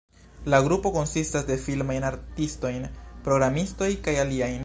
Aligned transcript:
La 0.53 0.59
grupo 0.67 0.91
konsistas 0.95 1.45
de 1.49 1.57
filmajn 1.65 2.07
artistojn, 2.09 2.89
programistoj, 3.29 3.93
kaj 4.09 4.19
aliajn. 4.27 4.59